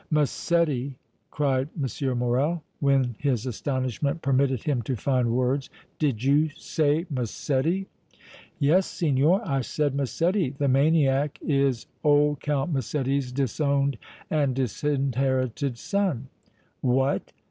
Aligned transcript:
"Massetti!" 0.09 0.95
cried 1.29 1.69
M. 1.79 2.17
Morrel, 2.17 2.63
when 2.79 3.15
his 3.19 3.45
astonishment 3.45 4.23
permitted 4.23 4.63
him 4.63 4.81
to 4.81 4.95
find 4.95 5.31
words. 5.31 5.69
"Did 5.99 6.23
you 6.23 6.49
say 6.49 7.05
Massetti?" 7.11 7.85
"Yes, 8.57 8.87
signor, 8.87 9.47
I 9.47 9.61
said 9.61 9.93
Massetti. 9.93 10.55
The 10.57 10.67
maniac 10.67 11.37
is 11.43 11.85
old 12.03 12.39
Count 12.39 12.73
Massetti's 12.73 13.31
disowned 13.31 13.99
and 14.31 14.55
disinherited 14.55 15.77
son!" 15.77 16.29
"What! 16.81 17.31